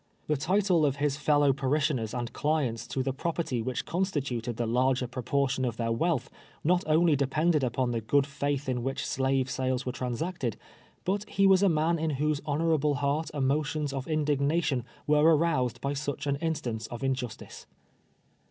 The 0.25 0.35
title 0.35 0.83
of 0.83 0.95
his 0.95 1.15
fel 1.15 1.41
low 1.41 1.53
j^arishioners 1.53 2.17
and 2.17 2.33
clients 2.33 2.87
to 2.87 3.03
the 3.03 3.13
property 3.13 3.61
which 3.61 3.85
constituted 3.85 4.57
the 4.57 4.65
larger 4.65 5.05
proportion 5.05 5.63
of 5.63 5.77
their 5.77 5.91
wealth, 5.91 6.27
not 6.63 6.83
only 6.87 7.15
depended 7.15 7.63
upon 7.63 7.91
the 7.91 8.01
good 8.01 8.25
faith 8.25 8.67
in 8.67 8.81
which 8.81 9.05
slave 9.05 9.47
sales 9.47 9.85
were 9.85 9.91
transacted, 9.91 10.57
but 11.05 11.29
he 11.29 11.45
was 11.45 11.61
a 11.61 11.69
man 11.69 11.99
in 11.99 12.09
whose 12.17 12.41
honorable 12.47 12.95
heart 12.95 13.29
emotions 13.35 13.93
of 13.93 14.07
indignation 14.07 14.83
were 15.05 15.21
aroused 15.35 15.79
by 15.81 15.93
such 15.93 16.25
an 16.25 16.37
instance 16.37 16.87
of 16.87 17.03
injustice. 17.03 17.67